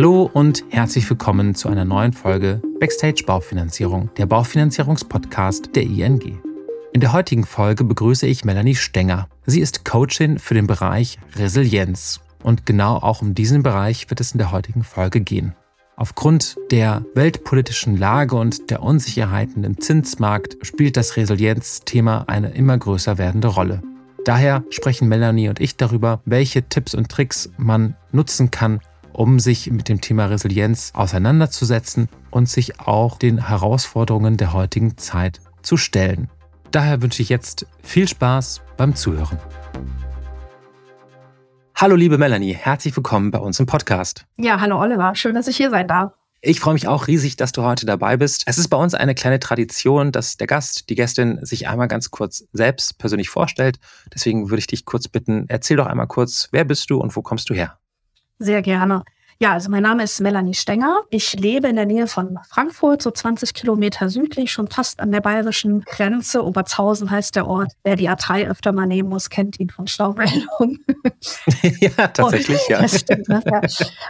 [0.00, 6.40] Hallo und herzlich willkommen zu einer neuen Folge Backstage Baufinanzierung, der Baufinanzierungspodcast der ING.
[6.94, 9.28] In der heutigen Folge begrüße ich Melanie Stenger.
[9.44, 12.20] Sie ist Coachin für den Bereich Resilienz.
[12.42, 15.54] Und genau auch um diesen Bereich wird es in der heutigen Folge gehen.
[15.96, 23.18] Aufgrund der weltpolitischen Lage und der Unsicherheiten im Zinsmarkt spielt das Resilienzthema eine immer größer
[23.18, 23.82] werdende Rolle.
[24.24, 28.80] Daher sprechen Melanie und ich darüber, welche Tipps und Tricks man nutzen kann,
[29.12, 35.40] um sich mit dem Thema Resilienz auseinanderzusetzen und sich auch den Herausforderungen der heutigen Zeit
[35.62, 36.28] zu stellen.
[36.70, 39.38] Daher wünsche ich jetzt viel Spaß beim Zuhören.
[41.74, 44.26] Hallo liebe Melanie, herzlich willkommen bei uns im Podcast.
[44.36, 46.12] Ja, hallo Oliver, schön, dass ich hier sein darf.
[46.42, 48.44] Ich freue mich auch riesig, dass du heute dabei bist.
[48.46, 52.10] Es ist bei uns eine kleine Tradition, dass der Gast, die Gästin sich einmal ganz
[52.10, 53.78] kurz selbst persönlich vorstellt.
[54.14, 57.22] Deswegen würde ich dich kurz bitten, erzähl doch einmal kurz, wer bist du und wo
[57.22, 57.79] kommst du her?
[58.42, 59.04] Sehr gerne.
[59.42, 61.00] Ja, also mein Name ist Melanie Stenger.
[61.08, 65.22] Ich lebe in der Nähe von Frankfurt, so 20 Kilometer südlich, schon fast an der
[65.22, 66.44] bayerischen Grenze.
[66.44, 67.72] Oberzhausen heißt der Ort.
[67.82, 70.80] Wer die A3 öfter mal nehmen muss, kennt ihn von Staumeldung.
[71.80, 72.82] ja, tatsächlich, ja.
[72.82, 73.42] Das stimmt, ne?
[73.46, 73.62] ja.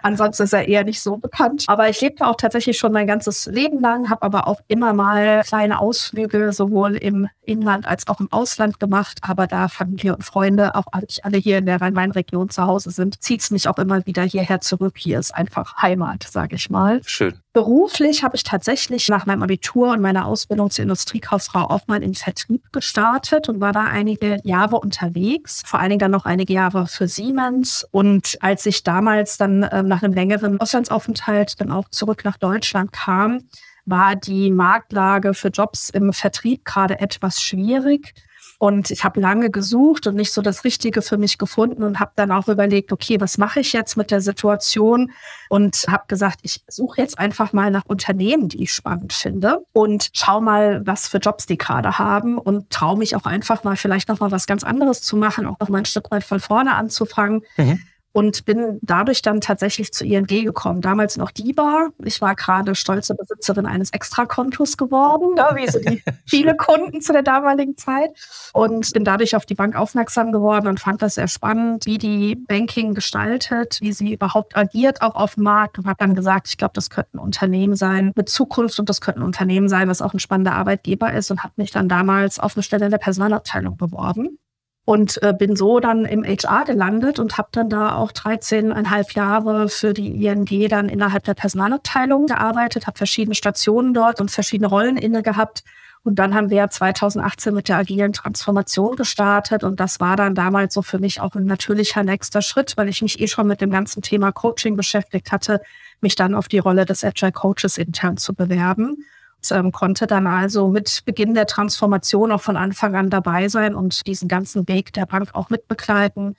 [0.03, 1.62] Ansonsten ist er eher nicht so bekannt.
[1.69, 5.42] Aber ich lebte auch tatsächlich schon mein ganzes Leben lang, habe aber auch immer mal
[5.47, 9.19] kleine Ausflüge sowohl im Inland als auch im Ausland gemacht.
[9.23, 10.86] Aber da Familie und Freunde auch
[11.23, 14.61] alle hier in der Rhein-Main-Region zu Hause sind, zieht es mich auch immer wieder hierher
[14.61, 14.95] zurück.
[14.97, 17.00] Hier ist einfach Heimat, sage ich mal.
[17.04, 17.34] Schön.
[17.52, 22.14] Beruflich habe ich tatsächlich nach meinem Abitur und meiner Ausbildung zur Industriekauffrau auch mal in
[22.14, 26.86] Vertrieb gestartet und war da einige Jahre unterwegs, vor allen Dingen dann noch einige Jahre
[26.86, 27.86] für Siemens.
[27.90, 32.92] Und als ich damals dann ähm, nach einem längeren Auslandsaufenthalt dann auch zurück nach Deutschland
[32.92, 33.44] kam,
[33.84, 38.14] war die Marktlage für Jobs im Vertrieb gerade etwas schwierig.
[38.61, 42.12] Und ich habe lange gesucht und nicht so das Richtige für mich gefunden und habe
[42.14, 45.12] dann auch überlegt, okay, was mache ich jetzt mit der Situation?
[45.48, 50.11] Und habe gesagt, ich suche jetzt einfach mal nach Unternehmen, die ich spannend finde und
[50.12, 54.11] schau mal, was für Jobs die gerade haben und traue mich auch einfach mal vielleicht
[54.11, 56.74] noch mal was ganz anderes zu machen, auch noch mal ein Stück weit von vorne
[56.74, 57.40] anzufangen.
[57.57, 57.80] Mhm
[58.12, 60.80] und bin dadurch dann tatsächlich zu ING gekommen.
[60.80, 61.90] Damals noch DIBA.
[62.04, 67.12] Ich war gerade stolze Besitzerin eines Extrakontos geworden, ne, wie so die viele Kunden zu
[67.12, 68.10] der damaligen Zeit.
[68.52, 72.34] Und bin dadurch auf die Bank aufmerksam geworden und fand das sehr spannend, wie die
[72.34, 75.78] Banking gestaltet, wie sie überhaupt agiert, auch auf dem Markt.
[75.78, 79.00] Und habe dann gesagt, ich glaube, das könnte ein Unternehmen sein mit Zukunft und das
[79.00, 82.40] könnte ein Unternehmen sein, was auch ein spannender Arbeitgeber ist und habe mich dann damals
[82.40, 84.39] auf eine Stelle in der Personalabteilung beworben
[84.85, 89.68] und äh, bin so dann im HR gelandet und habe dann da auch 13,5 Jahre
[89.68, 94.96] für die ING dann innerhalb der Personalabteilung gearbeitet, habe verschiedene Stationen dort und verschiedene Rollen
[94.96, 95.63] inne gehabt.
[96.02, 99.64] Und dann haben wir 2018 mit der agilen Transformation gestartet.
[99.64, 103.02] Und das war dann damals so für mich auch ein natürlicher nächster Schritt, weil ich
[103.02, 105.61] mich eh schon mit dem ganzen Thema Coaching beschäftigt hatte,
[106.01, 109.05] mich dann auf die Rolle des Agile Coaches intern zu bewerben
[109.51, 114.06] ähm, konnte dann also mit Beginn der Transformation auch von Anfang an dabei sein und
[114.06, 116.36] diesen ganzen Weg der Bank auch mitbegleiten,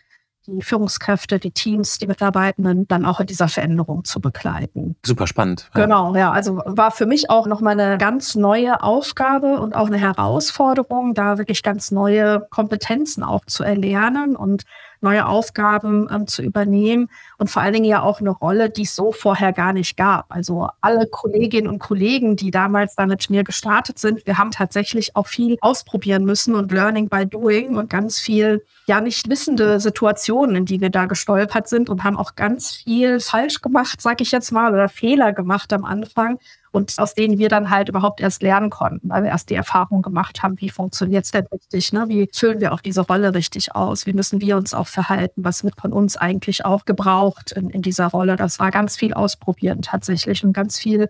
[0.48, 4.96] die Führungskräfte, die Teams, die Mitarbeitenden dann auch in dieser Veränderung zu begleiten.
[5.06, 5.70] Super spannend.
[5.76, 5.84] Ja.
[5.84, 6.32] Genau, ja.
[6.32, 11.38] Also war für mich auch nochmal eine ganz neue Aufgabe und auch eine Herausforderung, da
[11.38, 14.64] wirklich ganz neue Kompetenzen auch zu erlernen und
[15.02, 18.96] neue Aufgaben ähm, zu übernehmen und vor allen Dingen ja auch eine Rolle, die es
[18.96, 20.26] so vorher gar nicht gab.
[20.30, 25.16] Also alle Kolleginnen und Kollegen, die damals da mit mir gestartet sind, wir haben tatsächlich
[25.16, 30.56] auch viel ausprobieren müssen und Learning by Doing und ganz viel ja nicht wissende Situationen,
[30.56, 34.32] in die wir da gestolpert sind und haben auch ganz viel falsch gemacht, sag ich
[34.32, 36.40] jetzt mal, oder Fehler gemacht am Anfang
[36.72, 40.02] und aus denen wir dann halt überhaupt erst lernen konnten, weil wir erst die Erfahrung
[40.02, 42.06] gemacht haben, wie funktioniert es denn richtig, ne?
[42.08, 45.64] wie füllen wir auch diese Rolle richtig aus, wie müssen wir uns auch verhalten, was
[45.64, 48.36] wird von uns eigentlich auch gebraucht in, in dieser Rolle.
[48.36, 51.10] Das war ganz viel ausprobieren tatsächlich und ganz viel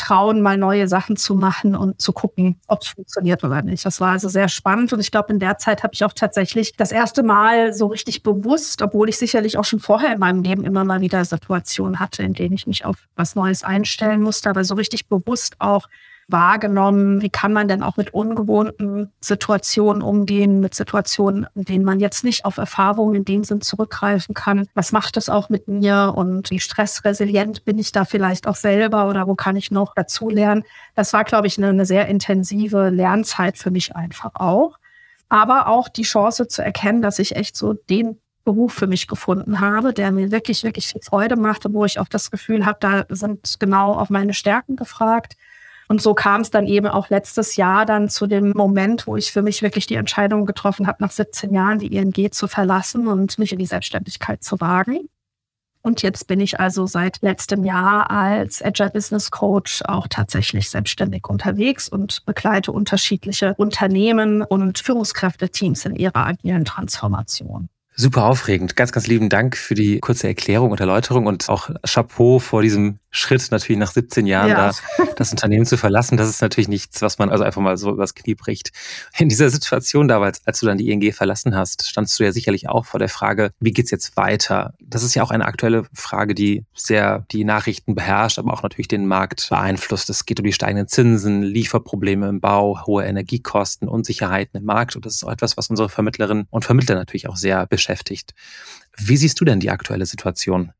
[0.00, 3.84] trauen, mal neue Sachen zu machen und zu gucken, ob es funktioniert oder nicht.
[3.84, 6.76] Das war also sehr spannend und ich glaube, in der Zeit habe ich auch tatsächlich
[6.76, 10.64] das erste Mal so richtig bewusst, obwohl ich sicherlich auch schon vorher in meinem Leben
[10.64, 14.64] immer mal wieder Situationen hatte, in denen ich mich auf was Neues einstellen musste, aber
[14.64, 15.88] so richtig bewusst auch
[16.32, 17.22] wahrgenommen?
[17.22, 22.24] Wie kann man denn auch mit ungewohnten Situationen umgehen, mit Situationen, in denen man jetzt
[22.24, 24.66] nicht auf Erfahrungen in dem Sinn zurückgreifen kann?
[24.74, 29.08] Was macht es auch mit mir und wie stressresilient bin ich da vielleicht auch selber
[29.08, 30.64] oder wo kann ich noch dazulernen?
[30.94, 34.78] Das war, glaube ich, eine, eine sehr intensive Lernzeit für mich einfach auch.
[35.28, 39.60] Aber auch die Chance zu erkennen, dass ich echt so den Beruf für mich gefunden
[39.60, 42.78] habe, der mir wirklich, wirklich viel Freude macht und wo ich auch das Gefühl habe,
[42.80, 45.36] da sind genau auf meine Stärken gefragt.
[45.90, 49.32] Und so kam es dann eben auch letztes Jahr dann zu dem Moment, wo ich
[49.32, 53.40] für mich wirklich die Entscheidung getroffen habe, nach 17 Jahren die ING zu verlassen und
[53.40, 55.08] mich in die Selbstständigkeit zu wagen.
[55.82, 61.26] Und jetzt bin ich also seit letztem Jahr als Agile Business Coach auch tatsächlich selbstständig
[61.26, 67.68] unterwegs und begleite unterschiedliche Unternehmen und Führungskräfteteams in ihrer agilen Transformation.
[68.00, 68.76] Super aufregend.
[68.76, 72.98] Ganz, ganz lieben Dank für die kurze Erklärung und Erläuterung und auch Chapeau vor diesem
[73.10, 74.70] Schritt natürlich nach 17 Jahren ja.
[74.70, 77.90] da das Unternehmen zu verlassen, das ist natürlich nichts, was man also einfach mal so
[77.90, 78.70] übers Knie bricht.
[79.18, 82.68] In dieser Situation damals, als du dann die ING verlassen hast, standst du ja sicherlich
[82.70, 84.72] auch vor der Frage, wie geht's jetzt weiter?
[84.80, 88.88] Das ist ja auch eine aktuelle Frage, die sehr die Nachrichten beherrscht, aber auch natürlich
[88.88, 90.08] den Markt beeinflusst.
[90.08, 95.04] Es geht um die steigenden Zinsen, Lieferprobleme im Bau, hohe Energiekosten, Unsicherheiten im Markt und
[95.04, 97.89] das ist auch etwas, was unsere Vermittlerinnen und Vermittler natürlich auch sehr beschäftigt.
[98.96, 100.72] Wie siehst du denn die aktuelle Situation?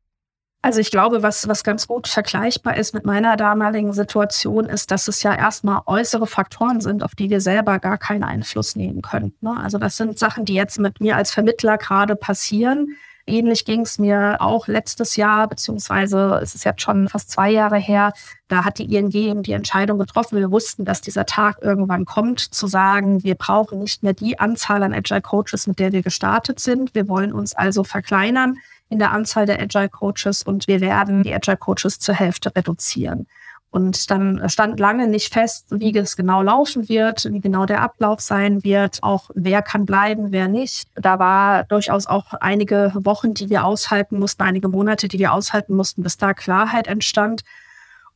[0.62, 5.09] Also ich glaube, was, was ganz gut vergleichbar ist mit meiner damaligen Situation, ist, dass
[5.09, 9.35] es ja erstmal äußere Faktoren sind, auf die wir selber gar keinen Einfluss nehmen können.
[9.41, 9.57] Ne?
[9.59, 12.97] Also das sind Sachen, die jetzt mit mir als Vermittler gerade passieren.
[13.31, 17.79] Ähnlich ging es mir auch letztes Jahr, beziehungsweise es ist jetzt schon fast zwei Jahre
[17.79, 18.12] her.
[18.49, 20.38] Da hat die ING eben die Entscheidung getroffen.
[20.38, 24.82] Wir wussten, dass dieser Tag irgendwann kommt, zu sagen, wir brauchen nicht mehr die Anzahl
[24.82, 26.94] an Agile Coaches, mit der wir gestartet sind.
[26.94, 28.56] Wir wollen uns also verkleinern
[28.88, 33.29] in der Anzahl der Agile Coaches und wir werden die Agile Coaches zur Hälfte reduzieren.
[33.71, 38.21] Und dann stand lange nicht fest, wie es genau laufen wird, wie genau der Ablauf
[38.21, 40.89] sein wird, auch wer kann bleiben, wer nicht.
[40.97, 45.77] Da war durchaus auch einige Wochen, die wir aushalten mussten, einige Monate, die wir aushalten
[45.77, 47.43] mussten, bis da Klarheit entstand.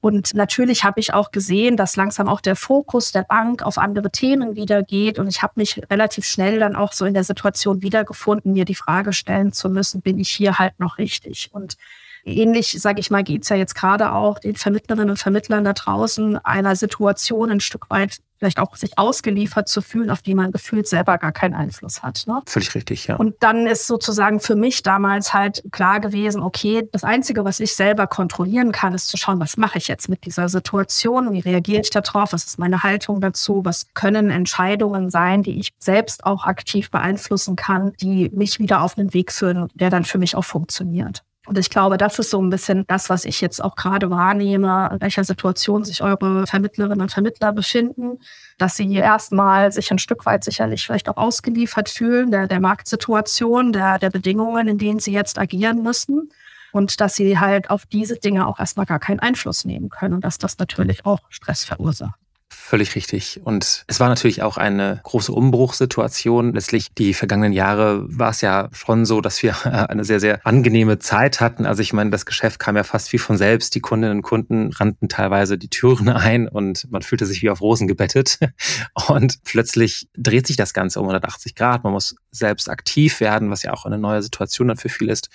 [0.01, 4.11] Und natürlich habe ich auch gesehen, dass langsam auch der Fokus der Bank auf andere
[4.11, 5.21] Themen wieder geht.
[5.21, 8.75] Und ich habe mich relativ schnell dann auch so in der Situation wiedergefunden, mir die
[8.75, 11.49] Frage stellen zu müssen, bin ich hier halt noch richtig?
[11.53, 11.79] Und
[12.25, 15.73] ähnlich, sage ich mal, geht es ja jetzt gerade auch den Vermittlerinnen und Vermittlern da
[15.73, 20.53] draußen einer Situation ein Stück weit vielleicht auch sich ausgeliefert zu fühlen, auf die man
[20.53, 22.25] gefühlt selber gar keinen Einfluss hat.
[22.27, 22.43] Ne?
[22.47, 23.17] Völlig richtig, ja.
[23.17, 27.75] Und dann ist sozusagen für mich damals halt klar gewesen, okay, das Einzige, was ich
[27.75, 31.81] selber kontrollieren kann, ist zu schauen, was mache ich jetzt mit dieser Situation, wie reagiere
[31.81, 36.45] ich darauf, was ist meine Haltung dazu, was können Entscheidungen sein, die ich selbst auch
[36.45, 40.45] aktiv beeinflussen kann, die mich wieder auf einen Weg führen, der dann für mich auch
[40.45, 41.23] funktioniert.
[41.47, 44.89] Und ich glaube, das ist so ein bisschen das, was ich jetzt auch gerade wahrnehme,
[44.93, 48.19] in welcher Situation sich eure Vermittlerinnen und Vermittler befinden,
[48.57, 53.73] dass sie erstmal sich ein Stück weit sicherlich vielleicht auch ausgeliefert fühlen, der, der Marktsituation,
[53.73, 56.31] der, der Bedingungen, in denen sie jetzt agieren müssen.
[56.73, 60.25] Und dass sie halt auf diese Dinge auch erstmal gar keinen Einfluss nehmen können und
[60.25, 62.24] dass das natürlich auch Stress verursacht.
[62.67, 63.43] Völlig richtig.
[63.45, 66.55] Und es war natürlich auch eine große Umbruchssituation.
[66.55, 69.55] Letztlich die vergangenen Jahre war es ja schon so, dass wir
[69.91, 71.67] eine sehr, sehr angenehme Zeit hatten.
[71.67, 73.75] Also ich meine, das Geschäft kam ja fast wie von selbst.
[73.75, 77.61] Die Kundinnen und Kunden rannten teilweise die Türen ein und man fühlte sich wie auf
[77.61, 78.39] Rosen gebettet.
[79.09, 81.85] Und plötzlich dreht sich das Ganze um 180 Grad.
[81.85, 85.29] Man muss selbst aktiv werden, was ja auch eine neue Situation dann für viele ist.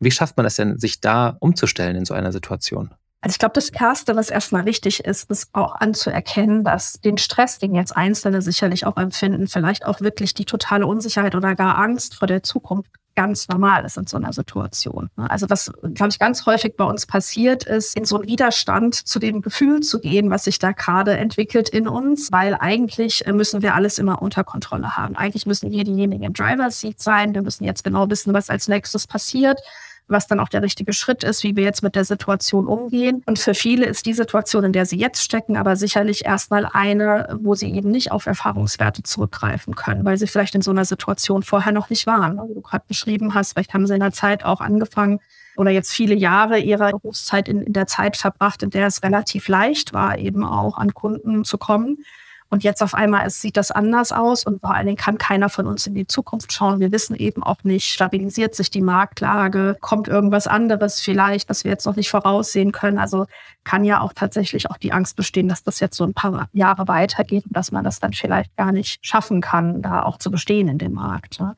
[0.00, 2.94] Wie schafft man es denn, sich da umzustellen in so einer Situation?
[3.22, 7.60] Also ich glaube, das Erste, was erstmal wichtig ist, ist auch anzuerkennen, dass den Stress,
[7.60, 12.16] den jetzt Einzelne sicherlich auch empfinden, vielleicht auch wirklich die totale Unsicherheit oder gar Angst
[12.16, 15.10] vor der Zukunft ganz normal ist in so einer Situation.
[15.16, 19.18] Also was, glaube ich, ganz häufig bei uns passiert ist, in so einen Widerstand zu
[19.18, 23.74] dem Gefühl zu gehen, was sich da gerade entwickelt in uns, weil eigentlich müssen wir
[23.74, 25.14] alles immer unter Kontrolle haben.
[25.14, 27.34] Eigentlich müssen wir diejenigen im Driver Seat sein.
[27.34, 29.60] Wir müssen jetzt genau wissen, was als nächstes passiert
[30.08, 33.22] was dann auch der richtige Schritt ist, wie wir jetzt mit der Situation umgehen.
[33.26, 37.38] Und für viele ist die Situation, in der sie jetzt stecken, aber sicherlich erstmal eine,
[37.40, 41.42] wo sie eben nicht auf Erfahrungswerte zurückgreifen können, weil sie vielleicht in so einer Situation
[41.42, 42.38] vorher noch nicht waren.
[42.48, 45.20] Wie du gerade beschrieben hast, vielleicht haben sie in der Zeit auch angefangen,
[45.56, 49.48] oder jetzt viele Jahre ihrer Berufszeit in, in der Zeit verbracht, in der es relativ
[49.48, 52.04] leicht war, eben auch an Kunden zu kommen.
[52.52, 55.48] Und jetzt auf einmal es sieht das anders aus und vor allen Dingen kann keiner
[55.48, 56.80] von uns in die Zukunft schauen.
[56.80, 61.70] Wir wissen eben auch nicht, stabilisiert sich die Marktlage, kommt irgendwas anderes vielleicht, was wir
[61.70, 62.98] jetzt noch nicht voraussehen können.
[62.98, 63.24] Also
[63.64, 66.86] kann ja auch tatsächlich auch die Angst bestehen, dass das jetzt so ein paar Jahre
[66.88, 70.68] weitergeht und dass man das dann vielleicht gar nicht schaffen kann, da auch zu bestehen
[70.68, 71.40] in dem Markt.
[71.40, 71.56] Ne?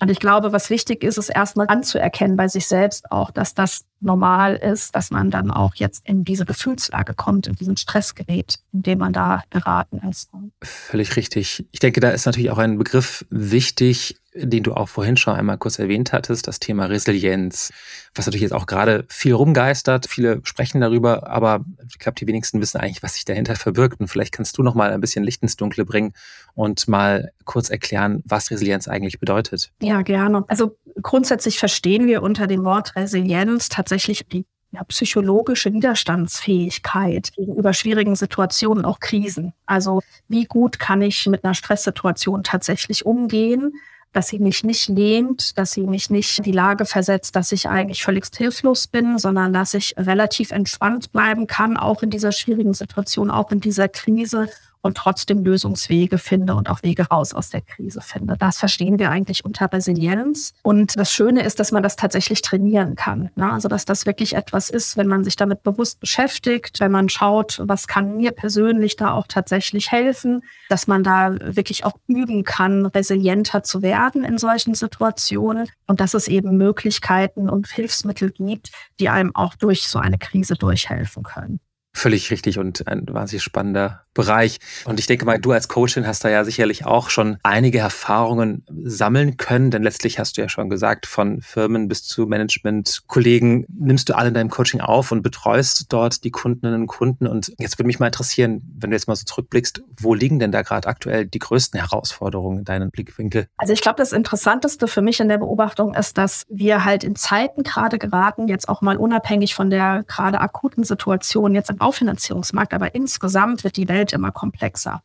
[0.00, 3.84] Und ich glaube, was wichtig ist, ist erstmal anzuerkennen bei sich selbst auch, dass das
[4.00, 8.58] normal ist, dass man dann auch jetzt in diese Gefühlslage kommt, in diesen Stress gerät,
[8.72, 10.30] in dem man da geraten ist.
[10.62, 11.66] Völlig richtig.
[11.70, 15.58] Ich denke, da ist natürlich auch ein Begriff wichtig, den du auch vorhin schon einmal
[15.58, 17.72] kurz erwähnt hattest, das Thema Resilienz,
[18.14, 20.06] was natürlich jetzt auch gerade viel rumgeistert.
[20.08, 24.00] Viele sprechen darüber, aber ich glaube, die wenigsten wissen eigentlich, was sich dahinter verbirgt.
[24.00, 26.12] Und vielleicht kannst du noch mal ein bisschen Licht ins Dunkle bringen
[26.54, 29.72] und mal kurz erklären, was Resilienz eigentlich bedeutet.
[29.82, 30.44] Ja, gerne.
[30.46, 33.89] Also grundsätzlich verstehen wir unter dem Wort Resilienz tatsächlich
[34.32, 39.52] die ja, psychologische Widerstandsfähigkeit gegenüber schwierigen Situationen, auch Krisen.
[39.66, 43.72] Also wie gut kann ich mit einer Stresssituation tatsächlich umgehen?
[44.12, 47.68] dass sie mich nicht lähmt, dass sie mich nicht in die Lage versetzt, dass ich
[47.68, 52.74] eigentlich völlig hilflos bin, sondern dass ich relativ entspannt bleiben kann, auch in dieser schwierigen
[52.74, 54.48] Situation, auch in dieser Krise
[54.82, 58.36] und trotzdem Lösungswege finde und auch Wege raus aus der Krise finde.
[58.38, 60.54] Das verstehen wir eigentlich unter Resilienz.
[60.62, 63.30] Und das Schöne ist, dass man das tatsächlich trainieren kann.
[63.36, 63.52] Ne?
[63.52, 67.60] Also, dass das wirklich etwas ist, wenn man sich damit bewusst beschäftigt, wenn man schaut,
[67.64, 72.86] was kann mir persönlich da auch tatsächlich helfen, dass man da wirklich auch üben kann,
[72.86, 79.08] resilienter zu werden in solchen Situationen und dass es eben Möglichkeiten und Hilfsmittel gibt, die
[79.08, 81.60] einem auch durch so eine Krise durchhelfen können.
[81.92, 84.58] Völlig richtig und ein wahnsinnig spannender Bereich.
[84.84, 88.64] Und ich denke mal, du als Coachin hast da ja sicherlich auch schon einige Erfahrungen
[88.84, 93.66] sammeln können, denn letztlich hast du ja schon gesagt, von Firmen bis zu Management, Kollegen
[93.68, 97.26] nimmst du alle in deinem Coaching auf und betreust dort die Kundinnen und Kunden.
[97.26, 100.52] Und jetzt würde mich mal interessieren, wenn du jetzt mal so zurückblickst, wo liegen denn
[100.52, 103.48] da gerade aktuell die größten Herausforderungen in deinem Blickwinkel?
[103.56, 107.16] Also ich glaube, das Interessanteste für mich in der Beobachtung ist, dass wir halt in
[107.16, 112.72] Zeiten gerade geraten, jetzt auch mal unabhängig von der gerade akuten Situation jetzt im Baufinanzierungsmarkt,
[112.72, 115.02] aber insgesamt wird die Welt immer komplexer.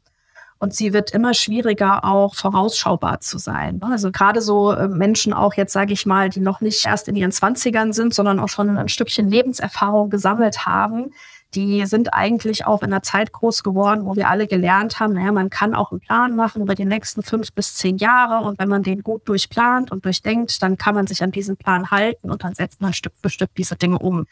[0.57, 3.81] Und sie wird immer schwieriger, auch vorausschaubar zu sein.
[3.83, 7.15] Also gerade so äh, Menschen auch jetzt, sage ich mal, die noch nicht erst in
[7.15, 11.11] ihren Zwanzigern sind, sondern auch schon ein Stückchen Lebenserfahrung gesammelt haben,
[11.55, 15.31] die sind eigentlich auch in einer Zeit groß geworden, wo wir alle gelernt haben, naja,
[15.31, 18.45] man kann auch einen Plan machen über die nächsten fünf bis zehn Jahre.
[18.45, 21.91] Und wenn man den gut durchplant und durchdenkt, dann kann man sich an diesen Plan
[21.91, 24.25] halten und dann setzt man Stück für Stück diese Dinge um.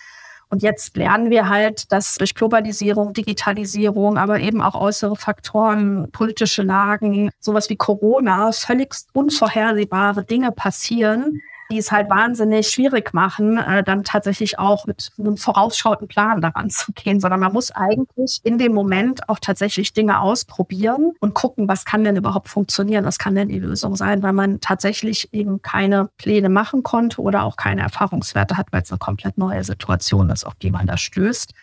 [0.53, 6.61] Und jetzt lernen wir halt, dass durch Globalisierung, Digitalisierung, aber eben auch äußere Faktoren, politische
[6.61, 11.41] Lagen, sowas wie Corona, völlig unvorhersehbare Dinge passieren,
[11.73, 16.69] die es halt wahnsinnig schwierig machen, äh, dann tatsächlich auch mit einem vorausschauten Plan daran
[16.69, 21.67] zu gehen, sondern man muss eigentlich in dem Moment auch tatsächlich Dinge ausprobieren und gucken,
[21.67, 25.63] was kann denn überhaupt funktionieren, was kann denn die Lösung sein, weil man tatsächlich eben
[25.63, 30.29] keine Pläne machen konnte oder auch keine Erfahrungswerte hat, weil es eine komplett neue Situation
[30.29, 31.53] ist, auf die man da stößt.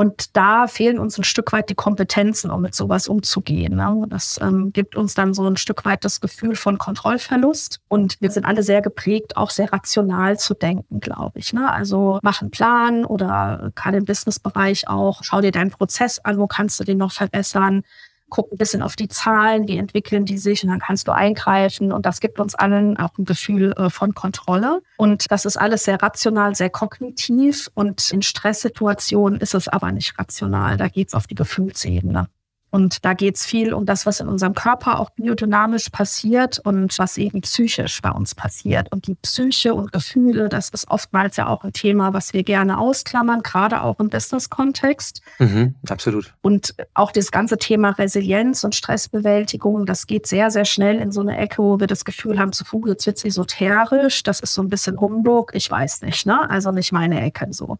[0.00, 3.74] Und da fehlen uns ein Stück weit die Kompetenzen, um mit sowas umzugehen.
[3.74, 4.04] Ne?
[4.08, 7.80] Das ähm, gibt uns dann so ein Stück weit das Gefühl von Kontrollverlust.
[7.88, 11.52] Und wir sind alle sehr geprägt, auch sehr rational zu denken, glaube ich.
[11.52, 11.68] Ne?
[11.68, 16.46] Also mach einen Plan oder gerade im Businessbereich auch, schau dir deinen Prozess an, wo
[16.46, 17.82] kannst du den noch verbessern
[18.28, 21.92] guck ein bisschen auf die Zahlen, wie entwickeln die sich und dann kannst du eingreifen
[21.92, 24.80] und das gibt uns allen auch ein Gefühl äh, von Kontrolle.
[24.96, 30.18] Und das ist alles sehr rational, sehr kognitiv und in Stresssituationen ist es aber nicht
[30.18, 30.76] rational.
[30.76, 32.28] Da geht es auf die Gefühlsebene.
[32.70, 36.98] Und da geht es viel um das, was in unserem Körper auch biodynamisch passiert und
[36.98, 38.92] was eben psychisch bei uns passiert.
[38.92, 42.78] Und die Psyche und Gefühle, das ist oftmals ja auch ein Thema, was wir gerne
[42.78, 45.22] ausklammern, gerade auch im Business-Kontext.
[45.38, 46.34] Mhm, absolut.
[46.42, 51.20] Und auch das ganze Thema Resilienz und Stressbewältigung, das geht sehr, sehr schnell in so
[51.20, 54.52] eine Ecke, wo wir das Gefühl haben, zu Fuß, jetzt wird es esoterisch, das ist
[54.54, 56.48] so ein bisschen Humbug, ich weiß nicht, ne?
[56.50, 57.78] Also nicht meine Ecke so.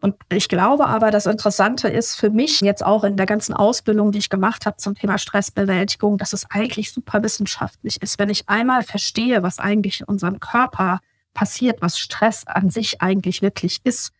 [0.00, 4.12] Und ich glaube aber, das Interessante ist für mich jetzt auch in der ganzen Ausbildung,
[4.12, 8.18] die ich gemacht habe zum Thema Stressbewältigung, dass es eigentlich super wissenschaftlich ist.
[8.18, 11.00] Wenn ich einmal verstehe, was eigentlich in unserem Körper
[11.34, 14.12] passiert, was Stress an sich eigentlich wirklich ist,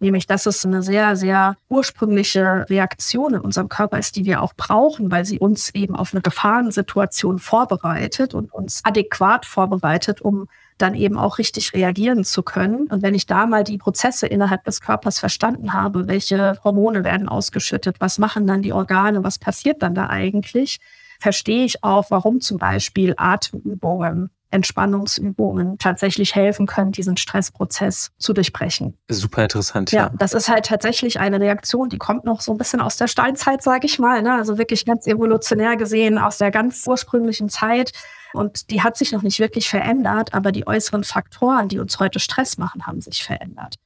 [0.00, 4.54] nämlich dass es eine sehr, sehr ursprüngliche Reaktion in unserem Körper ist, die wir auch
[4.54, 10.48] brauchen, weil sie uns eben auf eine Gefahrensituation vorbereitet und uns adäquat vorbereitet, um
[10.82, 12.86] dann eben auch richtig reagieren zu können.
[12.88, 17.28] Und wenn ich da mal die Prozesse innerhalb des Körpers verstanden habe, welche Hormone werden
[17.28, 20.78] ausgeschüttet, was machen dann die Organe, was passiert dann da eigentlich,
[21.18, 28.96] verstehe ich auch, warum zum Beispiel Atemübungen Entspannungsübungen tatsächlich helfen können, diesen Stressprozess zu durchbrechen.
[29.08, 29.92] Super interessant.
[29.92, 32.96] Ja, ja, das ist halt tatsächlich eine Reaktion, die kommt noch so ein bisschen aus
[32.96, 34.22] der Steinzeit, sage ich mal.
[34.22, 34.34] Ne?
[34.34, 37.92] Also wirklich ganz evolutionär gesehen aus der ganz ursprünglichen Zeit.
[38.32, 42.20] Und die hat sich noch nicht wirklich verändert, aber die äußeren Faktoren, die uns heute
[42.20, 43.76] Stress machen, haben sich verändert.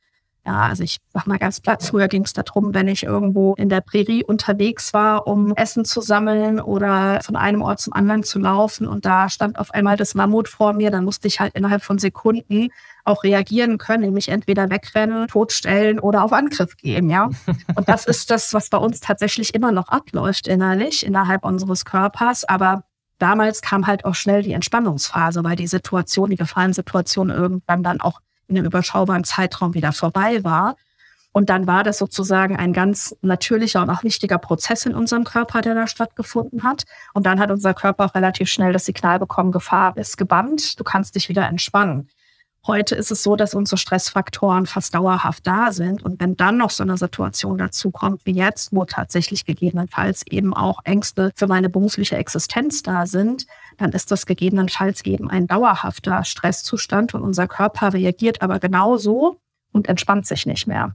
[0.47, 3.71] Ja, also ich sag mal ganz platt, früher ging es darum, wenn ich irgendwo in
[3.71, 8.39] der Prärie unterwegs war, um Essen zu sammeln oder von einem Ort zum anderen zu
[8.39, 8.87] laufen.
[8.87, 11.99] Und da stand auf einmal das Mammut vor mir, dann musste ich halt innerhalb von
[11.99, 12.69] Sekunden
[13.05, 17.31] auch reagieren können, nämlich entweder wegrennen, totstellen oder auf Angriff gehen, ja.
[17.75, 22.45] Und das ist das, was bei uns tatsächlich immer noch abläuft innerlich, innerhalb unseres Körpers,
[22.45, 22.85] aber
[23.19, 28.21] damals kam halt auch schnell die Entspannungsphase, weil die Situation, die Gefahrensituation irgendwann dann auch
[28.49, 30.77] in einem überschaubaren Zeitraum wieder vorbei war.
[31.33, 35.63] Und dann war das sozusagen ein ganz natürlicher und auch wichtiger Prozess in unserem Körper,
[35.63, 36.85] der da stattgefunden hat.
[37.13, 40.85] Und dann hat unser Körper auch relativ schnell das Signal bekommen, Gefahr ist gebannt, du
[40.85, 42.09] kannst dich wieder entspannen.
[42.67, 46.03] Heute ist es so, dass unsere Stressfaktoren fast dauerhaft da sind.
[46.03, 50.55] Und wenn dann noch so eine Situation dazu kommt wie jetzt, wo tatsächlich gegebenenfalls eben
[50.55, 53.47] auch Ängste für meine berufliche Existenz da sind,
[53.79, 59.41] dann ist das gegebenenfalls eben ein dauerhafter Stresszustand und unser Körper reagiert aber genauso
[59.73, 60.95] und entspannt sich nicht mehr.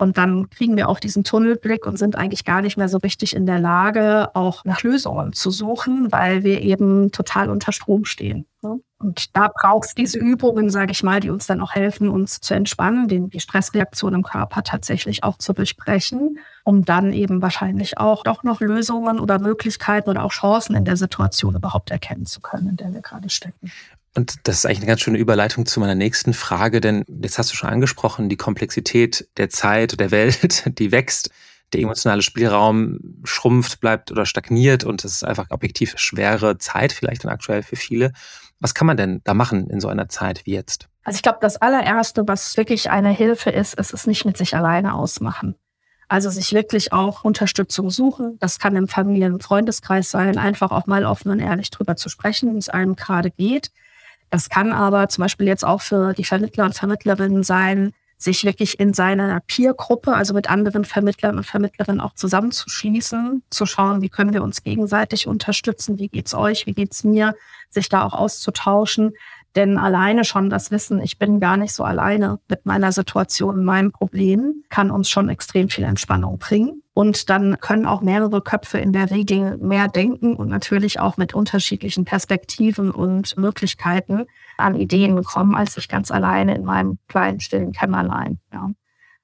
[0.00, 3.36] Und dann kriegen wir auch diesen Tunnelblick und sind eigentlich gar nicht mehr so richtig
[3.36, 8.46] in der Lage, auch nach Lösungen zu suchen, weil wir eben total unter Strom stehen.
[8.62, 8.80] Ne?
[8.98, 12.40] Und da braucht es diese Übungen, sage ich mal, die uns dann auch helfen, uns
[12.40, 17.98] zu entspannen, den, die Stressreaktion im Körper tatsächlich auch zu durchbrechen, um dann eben wahrscheinlich
[17.98, 22.40] auch doch noch Lösungen oder Möglichkeiten oder auch Chancen in der Situation überhaupt erkennen zu
[22.40, 23.70] können, in der wir gerade stecken.
[24.16, 27.52] Und das ist eigentlich eine ganz schöne Überleitung zu meiner nächsten Frage, denn jetzt hast
[27.52, 31.30] du schon angesprochen, die Komplexität der Zeit, der Welt, die wächst,
[31.72, 37.24] der emotionale Spielraum schrumpft, bleibt oder stagniert und es ist einfach objektiv schwere Zeit vielleicht
[37.24, 38.12] dann aktuell für viele.
[38.58, 40.88] Was kann man denn da machen in so einer Zeit wie jetzt?
[41.04, 44.56] Also ich glaube, das allererste, was wirklich eine Hilfe ist, ist es nicht mit sich
[44.56, 45.54] alleine ausmachen.
[46.10, 48.36] Also sich wirklich auch Unterstützung suchen.
[48.40, 52.08] Das kann im Familien- und Freundeskreis sein, einfach auch mal offen und ehrlich drüber zu
[52.08, 53.70] sprechen, wie es einem gerade geht.
[54.28, 58.80] Das kann aber zum Beispiel jetzt auch für die Vermittler und Vermittlerinnen sein, sich wirklich
[58.80, 64.34] in seiner Peer-Gruppe, also mit anderen Vermittlern und Vermittlerinnen auch zusammenzuschließen, zu schauen, wie können
[64.34, 67.36] wir uns gegenseitig unterstützen, wie geht's euch, wie geht's mir,
[67.68, 69.12] sich da auch auszutauschen.
[69.56, 73.90] Denn alleine schon das Wissen, ich bin gar nicht so alleine mit meiner Situation, meinem
[73.90, 76.82] Problem, kann uns schon extrem viel Entspannung bringen.
[76.94, 81.34] Und dann können auch mehrere Köpfe in der Regel mehr denken und natürlich auch mit
[81.34, 84.26] unterschiedlichen Perspektiven und Möglichkeiten
[84.56, 88.38] an Ideen kommen, als ich ganz alleine in meinem kleinen, stillen Kämmerlein.
[88.52, 88.70] Ja.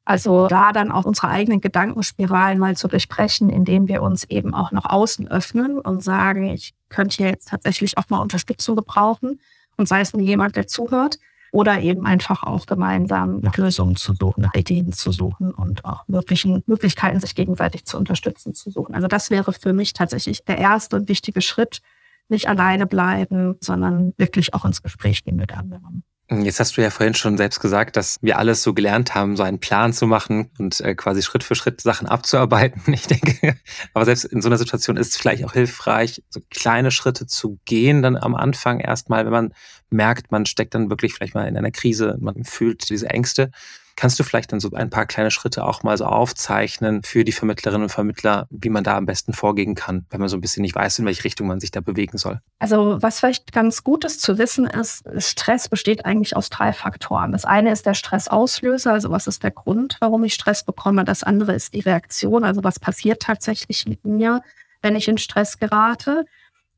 [0.04, 4.72] Also da dann auch unsere eigenen Gedankenspiralen mal zu durchbrechen, indem wir uns eben auch
[4.72, 9.40] nach außen öffnen und sagen, ich könnte hier jetzt tatsächlich auch mal Unterstützung gebrauchen
[9.76, 11.18] und sei es nur jemand, der zuhört,
[11.52, 16.06] oder eben einfach auch gemeinsam nach Lösungen zu suchen, nach Ideen zu suchen und auch
[16.06, 18.94] möglichen Möglichkeiten, sich gegenseitig zu unterstützen, zu suchen.
[18.94, 21.80] Also das wäre für mich tatsächlich der erste und wichtige Schritt.
[22.28, 26.02] Nicht alleine bleiben, sondern wirklich auch ins Gespräch gehen mit anderen.
[26.28, 29.44] Jetzt hast du ja vorhin schon selbst gesagt, dass wir alles so gelernt haben, so
[29.44, 32.82] einen Plan zu machen und äh, quasi Schritt für Schritt Sachen abzuarbeiten.
[32.92, 33.56] Ich denke,
[33.94, 37.60] aber selbst in so einer Situation ist es vielleicht auch hilfreich, so kleine Schritte zu
[37.64, 39.54] gehen, dann am Anfang erstmal, wenn man
[39.90, 43.50] merkt, man steckt dann wirklich vielleicht mal in einer Krise, man fühlt diese Ängste
[43.96, 47.32] Kannst du vielleicht dann so ein paar kleine Schritte auch mal so aufzeichnen für die
[47.32, 50.62] Vermittlerinnen und Vermittler, wie man da am besten vorgehen kann, wenn man so ein bisschen
[50.62, 52.40] nicht weiß, in welche Richtung man sich da bewegen soll?
[52.58, 57.32] Also was vielleicht ganz gut ist zu wissen ist, Stress besteht eigentlich aus drei Faktoren.
[57.32, 61.04] Das eine ist der Stressauslöser, also was ist der Grund, warum ich Stress bekomme.
[61.04, 64.42] Das andere ist die Reaktion, also was passiert tatsächlich mit mir,
[64.82, 66.26] wenn ich in Stress gerate.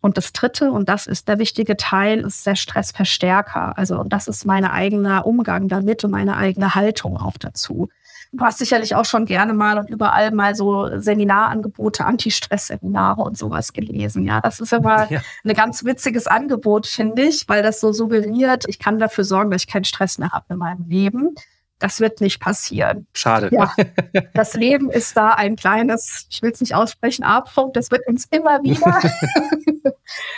[0.00, 3.76] Und das dritte, und das ist der wichtige Teil, ist der Stressverstärker.
[3.76, 7.88] Also, und das ist mein eigener Umgang damit und meine eigene Haltung auch dazu.
[8.32, 13.72] Du hast sicherlich auch schon gerne mal und überall mal so Seminarangebote, Anti-Stress-Seminare und sowas
[13.72, 14.24] gelesen.
[14.24, 15.20] Ja, das ist immer ja.
[15.44, 19.62] ein ganz witziges Angebot, finde ich, weil das so suggeriert, ich kann dafür sorgen, dass
[19.62, 21.34] ich keinen Stress mehr habe in meinem Leben.
[21.78, 23.06] Das wird nicht passieren.
[23.12, 23.50] Schade.
[23.52, 23.72] Ja,
[24.34, 27.76] das Leben ist da ein kleines, ich will es nicht aussprechen, Abpunkt.
[27.76, 29.00] Das wird uns immer wieder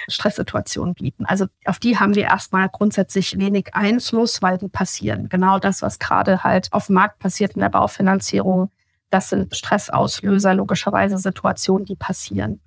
[0.09, 1.25] Stresssituationen bieten.
[1.25, 5.29] Also auf die haben wir erstmal grundsätzlich wenig Einfluss, weil die passieren.
[5.29, 8.71] Genau das, was gerade halt auf dem Markt passiert in der Baufinanzierung,
[9.09, 12.61] das sind Stressauslöser, logischerweise Situationen, die passieren.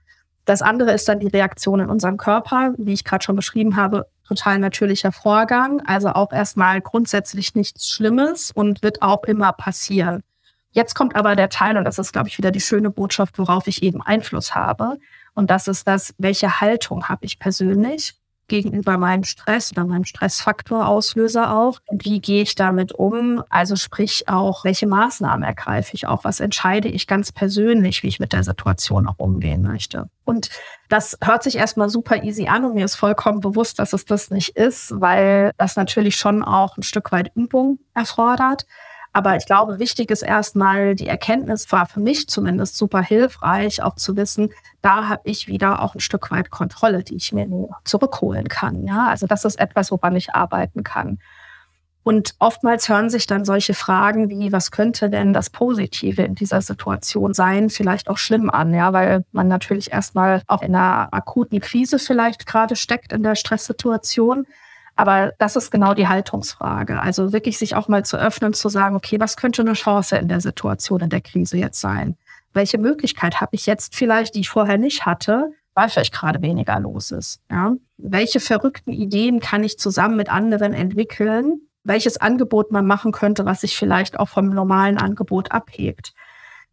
[0.45, 4.07] Das andere ist dann die Reaktion in unserem Körper, wie ich gerade schon beschrieben habe,
[4.27, 5.81] total natürlicher Vorgang.
[5.85, 10.23] Also auch erstmal grundsätzlich nichts Schlimmes und wird auch immer passieren.
[10.71, 13.67] Jetzt kommt aber der Teil, und das ist, glaube ich, wieder die schöne Botschaft, worauf
[13.67, 14.97] ich eben Einfluss habe.
[15.35, 18.15] Und das ist das, welche Haltung habe ich persönlich?
[18.47, 21.79] Gegenüber meinem Stress oder meinem Stressfaktorauslöser auch.
[21.91, 23.43] Wie gehe ich damit um?
[23.49, 26.23] Also sprich auch, welche Maßnahmen ergreife ich auch?
[26.23, 30.09] Was entscheide ich ganz persönlich, wie ich mit der Situation auch umgehen möchte?
[30.25, 30.49] Und
[30.89, 34.29] das hört sich erstmal super easy an und mir ist vollkommen bewusst, dass es das
[34.29, 38.65] nicht ist, weil das natürlich schon auch ein Stück weit Übung erfordert.
[39.13, 43.95] Aber ich glaube, wichtig ist erstmal, die Erkenntnis war für mich zumindest super hilfreich, auch
[43.95, 44.49] zu wissen,
[44.81, 47.47] da habe ich wieder auch ein Stück weit Kontrolle, die ich mir
[47.85, 48.85] zurückholen kann.
[48.85, 51.19] Ja, also das ist etwas, woran ich arbeiten kann.
[52.01, 56.61] Und oftmals hören sich dann solche Fragen wie, was könnte denn das Positive in dieser
[56.61, 61.61] Situation sein, vielleicht auch schlimm an, ja, weil man natürlich erstmal auch in einer akuten
[61.61, 64.47] Krise vielleicht gerade steckt in der Stresssituation.
[64.95, 67.01] Aber das ist genau die Haltungsfrage.
[67.01, 70.27] Also wirklich sich auch mal zu öffnen, zu sagen, okay, was könnte eine Chance in
[70.27, 72.15] der Situation, in der Krise jetzt sein?
[72.53, 76.79] Welche Möglichkeit habe ich jetzt vielleicht, die ich vorher nicht hatte, weil vielleicht gerade weniger
[76.79, 77.41] los ist?
[77.49, 77.73] Ja?
[77.97, 81.61] Welche verrückten Ideen kann ich zusammen mit anderen entwickeln?
[81.83, 86.13] Welches Angebot man machen könnte, was sich vielleicht auch vom normalen Angebot abhebt?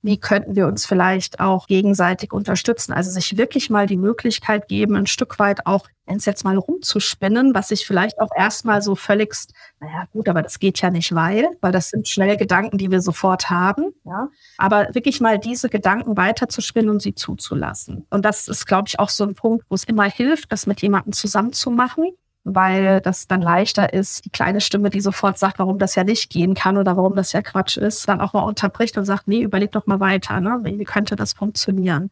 [0.03, 2.93] Wie könnten wir uns vielleicht auch gegenseitig unterstützen.
[2.93, 7.55] Also sich wirklich mal die Möglichkeit geben, ein Stück weit auch ins jetzt mal rumzuspinnen,
[7.55, 11.49] was sich vielleicht auch erstmal so völligst, naja gut, aber das geht ja nicht, weil,
[11.61, 13.93] weil das sind schnell Gedanken, die wir sofort haben.
[14.05, 14.29] Ja.
[14.59, 18.07] Aber wirklich mal diese Gedanken weiterzuspinnen und sie zuzulassen.
[18.11, 20.83] Und das ist, glaube ich, auch so ein Punkt, wo es immer hilft, das mit
[20.83, 22.07] jemandem zusammen zu machen
[22.45, 26.31] weil das dann leichter ist, die kleine Stimme, die sofort sagt, warum das ja nicht
[26.31, 29.43] gehen kann oder warum das ja Quatsch ist, dann auch mal unterbricht und sagt, nee,
[29.43, 30.61] überleg doch mal weiter, ne?
[30.63, 32.11] wie könnte das funktionieren?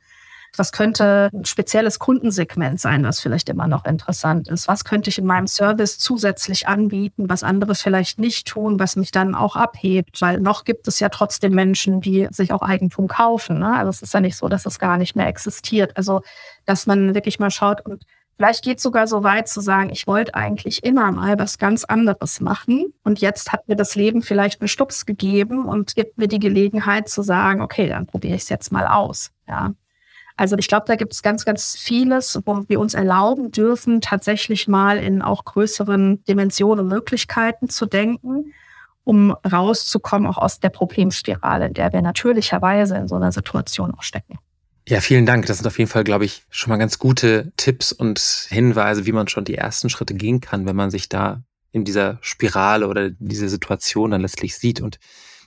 [0.57, 4.67] Was könnte ein spezielles Kundensegment sein, was vielleicht immer noch interessant ist?
[4.67, 9.11] Was könnte ich in meinem Service zusätzlich anbieten, was andere vielleicht nicht tun, was mich
[9.11, 10.21] dann auch abhebt?
[10.23, 13.59] Weil noch gibt es ja trotzdem Menschen, die sich auch Eigentum kaufen.
[13.59, 13.77] Ne?
[13.77, 15.97] Also es ist ja nicht so, dass es gar nicht mehr existiert.
[15.97, 16.23] Also
[16.65, 18.05] dass man wirklich mal schaut und
[18.39, 21.83] Vielleicht geht es sogar so weit zu sagen, ich wollte eigentlich immer mal was ganz
[21.83, 22.95] anderes machen.
[23.03, 27.09] Und jetzt hat mir das Leben vielleicht einen Stups gegeben und gibt mir die Gelegenheit
[27.09, 29.33] zu sagen, okay, dann probiere ich es jetzt mal aus.
[29.49, 29.73] Ja.
[30.37, 34.69] Also ich glaube, da gibt es ganz, ganz vieles, wo wir uns erlauben dürfen, tatsächlich
[34.69, 38.55] mal in auch größeren Dimensionen Möglichkeiten zu denken,
[39.03, 44.05] um rauszukommen, auch aus der Problemspirale, in der wir natürlicherweise in so einer Situation auch
[44.05, 44.39] stecken.
[44.91, 45.45] Ja, vielen Dank.
[45.45, 49.13] Das sind auf jeden Fall, glaube ich, schon mal ganz gute Tipps und Hinweise, wie
[49.13, 53.11] man schon die ersten Schritte gehen kann, wenn man sich da in dieser Spirale oder
[53.11, 54.81] diese Situation dann letztlich sieht.
[54.81, 54.99] Und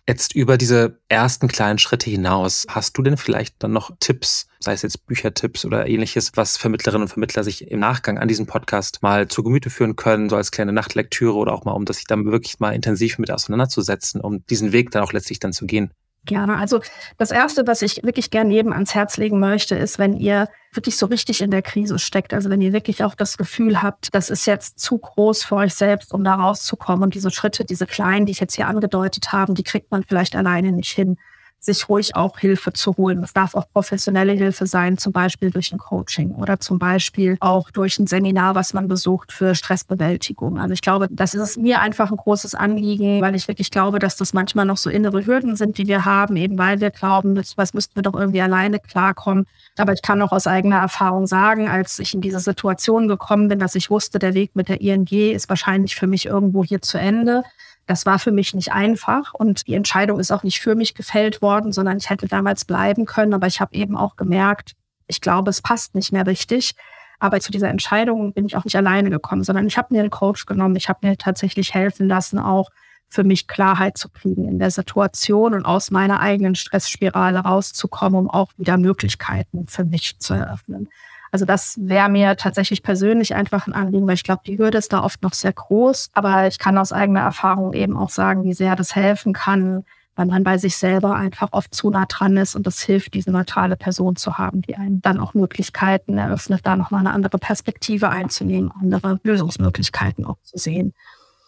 [0.08, 4.74] jetzt über diese ersten kleinen Schritte hinaus, hast du denn vielleicht dann noch Tipps, sei
[4.74, 9.02] es jetzt Büchertipps oder ähnliches, was Vermittlerinnen und Vermittler sich im Nachgang an diesem Podcast
[9.02, 12.06] mal zu Gemüte führen können, so als kleine Nachtlektüre oder auch mal, um das sich
[12.06, 15.92] dann wirklich mal intensiv mit auseinanderzusetzen, um diesen Weg dann auch letztlich dann zu gehen?
[16.26, 16.58] Gerne.
[16.58, 16.82] Also
[17.18, 20.96] das Erste, was ich wirklich gerne jedem ans Herz legen möchte, ist, wenn ihr wirklich
[20.96, 24.30] so richtig in der Krise steckt, also wenn ihr wirklich auch das Gefühl habt, das
[24.30, 27.04] ist jetzt zu groß für euch selbst, um da rauszukommen.
[27.04, 30.36] Und diese Schritte, diese kleinen, die ich jetzt hier angedeutet habe, die kriegt man vielleicht
[30.36, 31.18] alleine nicht hin
[31.63, 33.21] sich ruhig auch Hilfe zu holen.
[33.21, 37.69] Das darf auch professionelle Hilfe sein, zum Beispiel durch ein Coaching oder zum Beispiel auch
[37.69, 40.58] durch ein Seminar, was man besucht für Stressbewältigung.
[40.58, 44.17] Also ich glaube, das ist mir einfach ein großes Anliegen, weil ich wirklich glaube, dass
[44.17, 47.74] das manchmal noch so innere Hürden sind, die wir haben, eben weil wir glauben, was
[47.76, 49.45] müssten wir doch irgendwie alleine klarkommen.
[49.78, 53.60] Aber ich kann auch aus eigener Erfahrung sagen, als ich in diese Situation gekommen bin,
[53.60, 56.97] dass ich wusste, der Weg mit der ING ist wahrscheinlich für mich irgendwo hier zu
[56.97, 57.43] Ende
[57.88, 61.41] das war für mich nicht einfach und die Entscheidung ist auch nicht für mich gefällt
[61.41, 63.34] worden, sondern ich hätte damals bleiben können.
[63.34, 64.74] Aber ich habe eben auch gemerkt,
[65.08, 66.74] ich glaube, es passt nicht mehr richtig.
[67.20, 70.10] Aber zu dieser Entscheidung bin ich auch nicht alleine gekommen, sondern ich habe mir einen
[70.10, 70.76] Coach genommen.
[70.76, 72.70] Ich habe mir tatsächlich helfen lassen, auch
[73.10, 78.30] für mich Klarheit zu kriegen in der Situation und aus meiner eigenen Stressspirale rauszukommen, um
[78.30, 80.89] auch wieder Möglichkeiten für mich zu eröffnen.
[81.32, 84.91] Also das wäre mir tatsächlich persönlich einfach ein Anliegen, weil ich glaube, die Hürde ist
[84.91, 86.10] da oft noch sehr groß.
[86.13, 90.26] Aber ich kann aus eigener Erfahrung eben auch sagen, wie sehr das helfen kann, weil
[90.26, 93.78] man bei sich selber einfach oft zu nah dran ist und das hilft, diese neutrale
[93.78, 98.72] Person zu haben, die einem dann auch Möglichkeiten eröffnet, da nochmal eine andere Perspektive einzunehmen,
[98.80, 100.94] andere Lösungsmöglichkeiten auch zu sehen.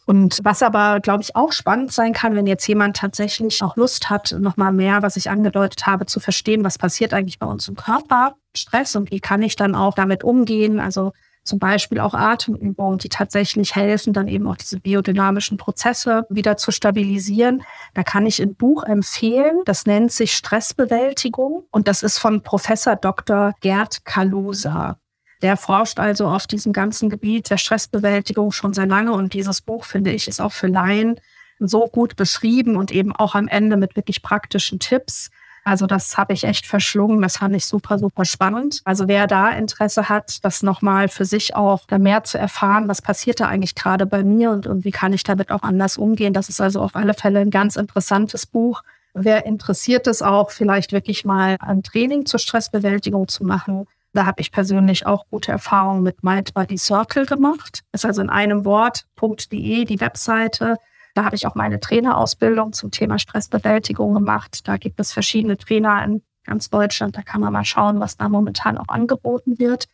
[0.06, 4.10] Und was aber, glaube ich, auch spannend sein kann, wenn jetzt jemand tatsächlich auch Lust
[4.10, 7.76] hat, nochmal mehr, was ich angedeutet habe, zu verstehen, was passiert eigentlich bei uns im
[7.76, 10.80] Körper, Stress und wie kann ich dann auch damit umgehen.
[10.80, 11.14] Also
[11.44, 16.72] zum Beispiel auch Atemübungen, die tatsächlich helfen, dann eben auch diese biodynamischen Prozesse wieder zu
[16.72, 17.64] stabilisieren.
[17.94, 22.96] Da kann ich ein Buch empfehlen, das nennt sich Stressbewältigung und das ist von Professor
[22.96, 23.54] Dr.
[23.60, 24.98] Gerd Kalusa.
[25.44, 29.84] Der forscht also auf diesem ganzen Gebiet der Stressbewältigung schon sehr lange und dieses Buch,
[29.84, 31.20] finde ich, ist auch für Laien
[31.60, 35.30] so gut beschrieben und eben auch am Ende mit wirklich praktischen Tipps.
[35.66, 37.22] Also das habe ich echt verschlungen.
[37.22, 38.82] Das fand ich super, super spannend.
[38.86, 43.40] Also wer da Interesse hat, das nochmal für sich auch mehr zu erfahren, was passiert
[43.40, 46.34] da eigentlich gerade bei mir und, und wie kann ich damit auch anders umgehen.
[46.34, 48.82] Das ist also auf alle Fälle ein ganz interessantes Buch.
[49.14, 54.42] Wer interessiert es auch, vielleicht wirklich mal ein Training zur Stressbewältigung zu machen, da habe
[54.42, 56.22] ich persönlich auch gute Erfahrungen mit
[56.54, 57.84] Body Circle gemacht.
[57.92, 60.78] Ist also in einem Wort.de die Webseite.
[61.16, 64.68] Da habe ich auch meine Trainerausbildung zum Thema Stressbewältigung gemacht.
[64.68, 67.18] Da gibt es verschiedene Trainer in ganz Deutschland.
[67.18, 69.88] Da kann man mal schauen, was da momentan auch angeboten wird.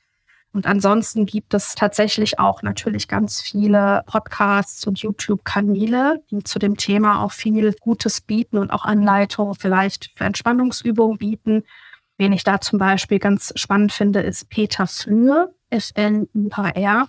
[0.52, 6.76] Und ansonsten gibt es tatsächlich auch natürlich ganz viele Podcasts und YouTube-Kanäle, die zu dem
[6.76, 11.64] Thema auch viel Gutes bieten und auch Anleitungen vielleicht für Entspannungsübungen bieten.
[12.20, 17.08] Wen ich da zum Beispiel ganz spannend finde, ist Peter Flür, S-N-U-H-R.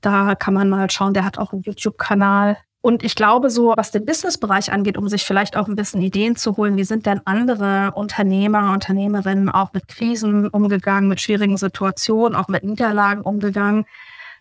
[0.00, 2.56] Da kann man mal schauen, der hat auch einen YouTube-Kanal.
[2.80, 6.36] Und ich glaube, so was den Business-Bereich angeht, um sich vielleicht auch ein bisschen Ideen
[6.36, 12.36] zu holen, wie sind denn andere Unternehmer, Unternehmerinnen auch mit Krisen umgegangen, mit schwierigen Situationen,
[12.36, 13.84] auch mit Niederlagen umgegangen?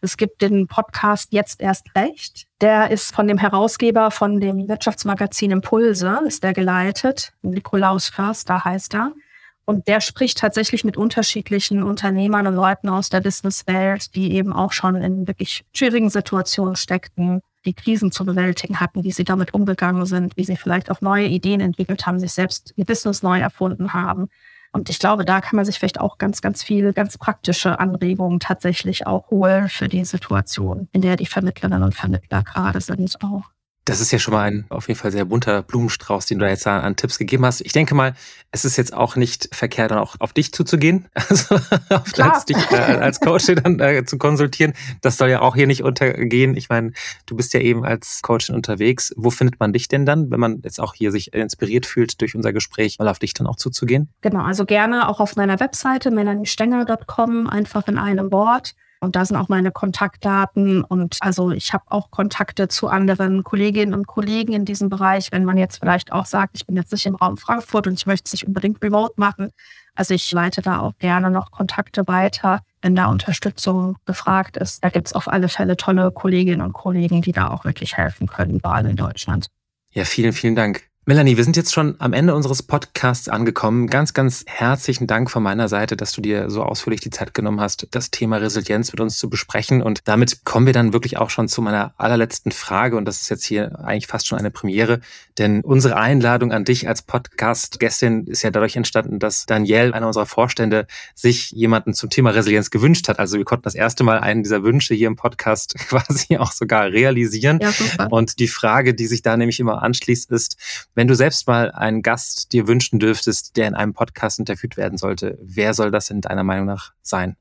[0.01, 2.45] Es gibt den Podcast Jetzt erst recht.
[2.61, 7.33] Der ist von dem Herausgeber von dem Wirtschaftsmagazin Impulse, ist der geleitet.
[7.41, 9.13] Nikolaus Förster heißt er.
[9.65, 14.71] Und der spricht tatsächlich mit unterschiedlichen Unternehmern und Leuten aus der Businesswelt, die eben auch
[14.71, 20.05] schon in wirklich schwierigen Situationen steckten, die Krisen zu bewältigen hatten, wie sie damit umgegangen
[20.05, 23.93] sind, wie sie vielleicht auch neue Ideen entwickelt haben, sich selbst ihr Business neu erfunden
[23.93, 24.29] haben.
[24.73, 28.39] Und ich glaube, da kann man sich vielleicht auch ganz, ganz viele ganz praktische Anregungen
[28.39, 33.43] tatsächlich auch holen für die Situation, in der die Vermittlerinnen und Vermittler gerade sind auch.
[33.85, 36.67] Das ist ja schon mal ein auf jeden Fall sehr bunter Blumenstrauß, den du jetzt
[36.67, 37.61] an, an, Tipps gegeben hast.
[37.61, 38.13] Ich denke mal,
[38.51, 41.55] es ist jetzt auch nicht verkehrt, dann auch auf dich zuzugehen, also
[41.89, 44.73] auf als dich äh, als Coach dann äh, zu konsultieren.
[45.01, 46.55] Das soll ja auch hier nicht untergehen.
[46.55, 46.91] Ich meine,
[47.25, 49.13] du bist ja eben als Coach unterwegs.
[49.17, 52.35] Wo findet man dich denn dann, wenn man jetzt auch hier sich inspiriert fühlt durch
[52.35, 54.09] unser Gespräch, mal auf dich dann auch zuzugehen?
[54.21, 58.75] Genau, also gerne auch auf meiner Webseite melaniestenger.com, einfach in einem Wort.
[59.03, 60.83] Und da sind auch meine Kontaktdaten.
[60.83, 65.43] Und also ich habe auch Kontakte zu anderen Kolleginnen und Kollegen in diesem Bereich, wenn
[65.43, 68.27] man jetzt vielleicht auch sagt, ich bin jetzt nicht im Raum Frankfurt und ich möchte
[68.27, 69.49] es nicht unbedingt remote machen.
[69.95, 74.83] Also ich leite da auch gerne noch Kontakte weiter, wenn da Unterstützung gefragt ist.
[74.83, 78.27] Da gibt es auf alle Fälle tolle Kolleginnen und Kollegen, die da auch wirklich helfen
[78.27, 79.47] können, überall in Deutschland.
[79.93, 80.90] Ja, vielen, vielen Dank.
[81.07, 83.87] Melanie, wir sind jetzt schon am Ende unseres Podcasts angekommen.
[83.87, 87.59] Ganz, ganz herzlichen Dank von meiner Seite, dass du dir so ausführlich die Zeit genommen
[87.59, 89.81] hast, das Thema Resilienz mit uns zu besprechen.
[89.81, 92.97] Und damit kommen wir dann wirklich auch schon zu meiner allerletzten Frage.
[92.97, 94.99] Und das ist jetzt hier eigentlich fast schon eine Premiere.
[95.39, 100.27] Denn unsere Einladung an dich als Podcast-Gästin ist ja dadurch entstanden, dass Danielle, einer unserer
[100.27, 100.85] Vorstände,
[101.15, 103.17] sich jemanden zum Thema Resilienz gewünscht hat.
[103.17, 106.91] Also wir konnten das erste Mal einen dieser Wünsche hier im Podcast quasi auch sogar
[106.91, 107.59] realisieren.
[107.59, 108.05] Ja.
[108.11, 110.57] Und die Frage, die sich da nämlich immer anschließt, ist,
[110.95, 114.97] wenn du selbst mal einen Gast dir wünschen dürftest, der in einem Podcast interviewt werden
[114.97, 117.37] sollte, wer soll das in deiner Meinung nach sein?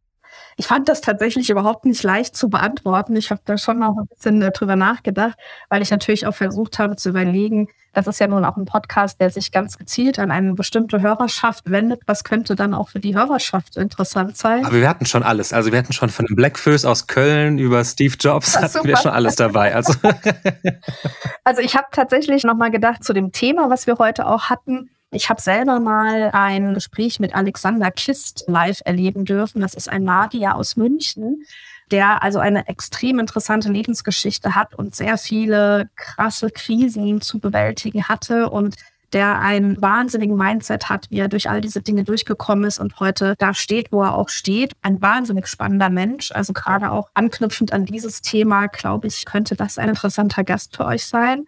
[0.56, 3.16] Ich fand das tatsächlich überhaupt nicht leicht zu beantworten.
[3.16, 5.38] Ich habe da schon noch ein bisschen äh, drüber nachgedacht,
[5.68, 9.20] weil ich natürlich auch versucht habe zu überlegen, das ist ja nun auch ein Podcast,
[9.20, 12.02] der sich ganz gezielt an eine bestimmte Hörerschaft wendet.
[12.06, 14.64] Was könnte dann auch für die Hörerschaft interessant sein?
[14.64, 15.52] Aber wir hatten schon alles.
[15.52, 18.84] Also wir hatten schon von dem Blackfoes aus Köln über Steve Jobs hatten super.
[18.84, 19.74] wir schon alles dabei.
[19.74, 19.94] Also,
[21.44, 24.90] also ich habe tatsächlich nochmal gedacht zu dem Thema, was wir heute auch hatten.
[25.12, 29.61] Ich habe selber mal ein Gespräch mit Alexander Kist live erleben dürfen.
[29.61, 31.44] Das ist ein Magier aus München,
[31.90, 38.51] der also eine extrem interessante Lebensgeschichte hat und sehr viele krasse Krisen zu bewältigen hatte
[38.51, 38.77] und
[39.12, 43.35] der einen wahnsinnigen Mindset hat, wie er durch all diese Dinge durchgekommen ist und heute
[43.38, 44.75] da steht, wo er auch steht.
[44.83, 46.31] Ein wahnsinnig spannender Mensch.
[46.31, 50.85] Also gerade auch anknüpfend an dieses Thema, glaube ich, könnte das ein interessanter Gast für
[50.85, 51.46] euch sein.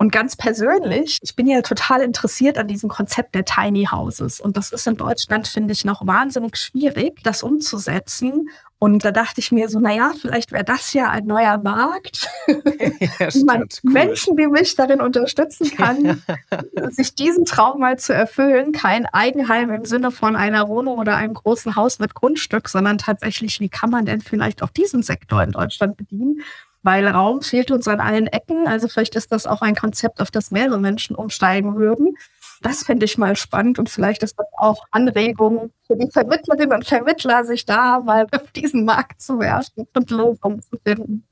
[0.00, 4.40] Und ganz persönlich, ich bin ja total interessiert an diesem Konzept der Tiny Houses.
[4.40, 8.48] Und das ist in Deutschland, finde ich, noch wahnsinnig schwierig, das umzusetzen.
[8.78, 13.34] Und da dachte ich mir so, naja, vielleicht wäre das ja ein neuer Markt, ja,
[13.34, 13.92] wie man cool.
[13.92, 16.22] Menschen wie mich darin unterstützen kann,
[16.90, 18.70] sich diesen Traum mal zu erfüllen.
[18.70, 23.58] Kein Eigenheim im Sinne von einer Wohnung oder einem großen Haus mit Grundstück, sondern tatsächlich,
[23.58, 26.42] wie kann man denn vielleicht auch diesen Sektor in Deutschland bedienen?
[26.82, 28.66] Weil Raum fehlt uns an allen Ecken.
[28.66, 32.16] Also vielleicht ist das auch ein Konzept, auf das mehrere Menschen umsteigen würden.
[32.62, 36.86] Das finde ich mal spannend und vielleicht ist das auch Anregung für die Vermittlerinnen und
[36.86, 41.26] Vermittler, sich da mal auf diesen Markt zu werfen und Lösungen zu finden.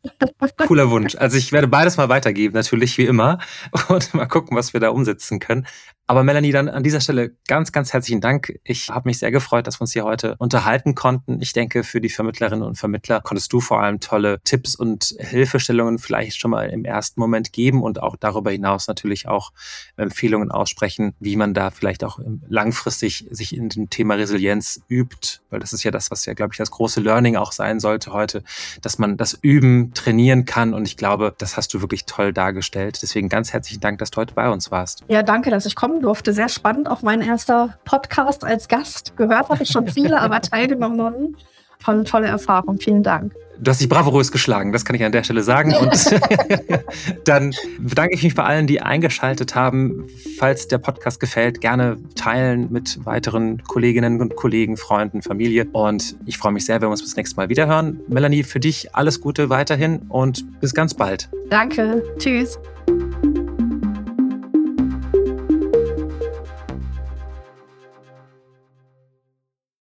[0.66, 1.16] Cooler Wunsch.
[1.26, 3.38] Also ich werde beides mal weitergeben, natürlich wie immer,
[3.88, 5.66] und mal gucken, was wir da umsetzen können.
[6.08, 8.60] Aber Melanie, dann an dieser Stelle ganz, ganz herzlichen Dank.
[8.62, 11.40] Ich habe mich sehr gefreut, dass wir uns hier heute unterhalten konnten.
[11.42, 15.98] Ich denke, für die Vermittlerinnen und Vermittler konntest du vor allem tolle Tipps und Hilfestellungen
[15.98, 19.50] vielleicht schon mal im ersten Moment geben und auch darüber hinaus natürlich auch
[19.96, 25.60] Empfehlungen aussprechen, wie man da vielleicht auch langfristig sich in dem Thema Resilienz übt, weil
[25.60, 28.42] das ist ja das, was ja, glaube ich, das große Learning auch sein sollte heute,
[28.82, 30.74] dass man das Üben trainieren kann.
[30.74, 32.98] Und ich glaube, das hast du wirklich toll dargestellt.
[33.00, 35.04] Deswegen ganz herzlichen Dank, dass du heute bei uns warst.
[35.08, 36.32] Ja, danke, dass ich kommen durfte.
[36.32, 36.88] Sehr spannend.
[36.88, 39.16] Auch mein erster Podcast als Gast.
[39.16, 41.36] Gehört habe ich schon viele, aber teilgenommen.
[41.82, 42.78] Tolle, tolle Erfahrung.
[42.78, 43.32] Vielen Dank.
[43.58, 45.74] Du hast dich bravourös geschlagen, das kann ich an der Stelle sagen.
[45.74, 45.94] Und
[47.24, 50.06] dann bedanke ich mich bei allen, die eingeschaltet haben.
[50.38, 55.66] Falls der Podcast gefällt, gerne teilen mit weiteren Kolleginnen und Kollegen, Freunden, Familie.
[55.72, 58.00] Und ich freue mich sehr, wenn wir uns das nächste Mal wieder hören.
[58.08, 61.28] Melanie, für dich alles Gute weiterhin und bis ganz bald.
[61.48, 62.02] Danke.
[62.18, 62.58] Tschüss.